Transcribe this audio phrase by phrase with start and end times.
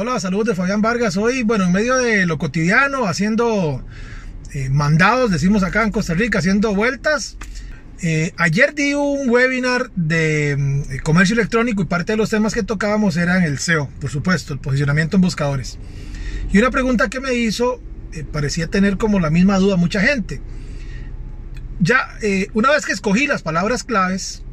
[0.00, 1.16] Hola, saludos de Fabián Vargas.
[1.16, 3.84] Hoy, bueno, en medio de lo cotidiano, haciendo
[4.54, 7.36] eh, mandados, decimos acá en Costa Rica, haciendo vueltas.
[8.00, 12.62] Eh, ayer di un webinar de mm, comercio electrónico y parte de los temas que
[12.62, 15.80] tocábamos eran el SEO, por supuesto, el posicionamiento en buscadores.
[16.52, 20.40] Y una pregunta que me hizo eh, parecía tener como la misma duda mucha gente.
[21.80, 22.08] Ya,
[22.54, 24.44] una vez que escogí las palabras claves,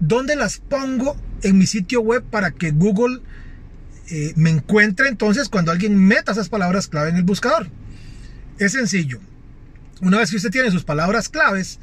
[0.00, 3.20] ¿dónde las pongo en mi sitio web para que Google
[4.10, 7.68] eh, me encuentre entonces cuando alguien meta esas palabras clave en el buscador.
[8.58, 9.20] Es sencillo.
[10.00, 11.78] Una vez que usted tiene sus palabras claves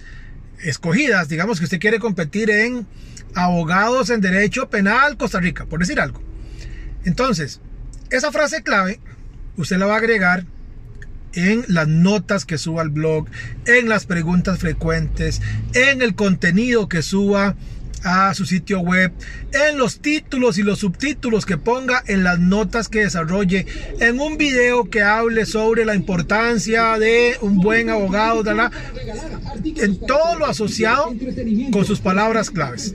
[0.64, 2.86] escogidas, digamos que usted quiere competir en
[3.34, 6.22] abogados en derecho penal Costa Rica, por decir algo.
[7.06, 7.62] Entonces,
[8.10, 9.00] esa frase clave
[9.56, 10.46] usted la va a agregar
[11.34, 13.28] en las notas que suba al blog,
[13.66, 15.42] en las preguntas frecuentes,
[15.74, 17.56] en el contenido que suba
[18.04, 19.12] a su sitio web,
[19.52, 23.66] en los títulos y los subtítulos que ponga, en las notas que desarrolle,
[24.00, 28.44] en un video que hable sobre la importancia de un buen abogado,
[29.64, 31.14] en todo lo asociado
[31.72, 32.94] con sus palabras claves.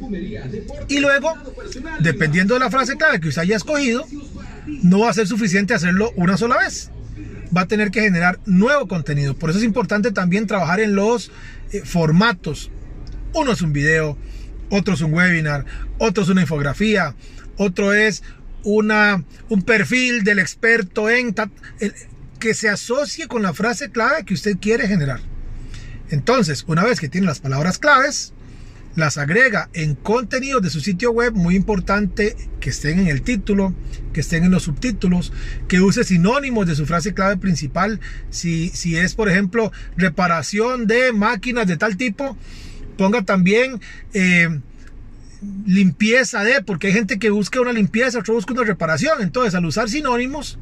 [0.89, 1.35] Y luego,
[2.01, 4.05] dependiendo de la frase clave que usted haya escogido,
[4.67, 6.91] no va a ser suficiente hacerlo una sola vez.
[7.57, 9.35] Va a tener que generar nuevo contenido.
[9.35, 11.31] Por eso es importante también trabajar en los
[11.73, 12.71] eh, formatos.
[13.33, 14.17] Uno es un video,
[14.71, 15.65] otro es un webinar,
[15.99, 17.15] otro es una infografía,
[17.57, 18.23] otro es
[18.65, 21.35] una, un perfil del experto en
[22.39, 25.21] que se asocie con la frase clave que usted quiere generar.
[26.11, 28.33] Entonces, una vez que tiene las palabras claves,
[28.97, 33.75] las agrega en contenido de su sitio web, muy importante que estén en el título,
[34.13, 35.33] que estén en los subtítulos,
[35.67, 38.01] que use sinónimos de su frase clave principal.
[38.31, 42.37] Si, si es, por ejemplo, reparación de máquinas de tal tipo,
[42.97, 43.81] ponga también
[44.13, 44.61] eh,
[45.67, 49.21] limpieza de, porque hay gente que busca una limpieza, otro busca una reparación.
[49.21, 50.59] Entonces, al usar sinónimos,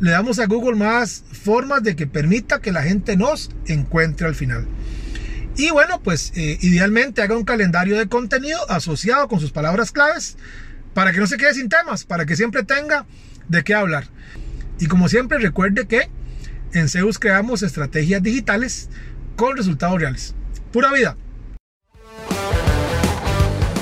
[0.00, 4.34] le damos a Google más formas de que permita que la gente nos encuentre al
[4.34, 4.66] final.
[5.56, 10.36] Y bueno, pues eh, idealmente haga un calendario de contenido asociado con sus palabras claves
[10.94, 13.06] para que no se quede sin temas, para que siempre tenga
[13.48, 14.06] de qué hablar.
[14.78, 16.08] Y como siempre, recuerde que
[16.72, 18.88] en Zeus creamos estrategias digitales
[19.36, 20.34] con resultados reales.
[20.72, 21.16] Pura vida.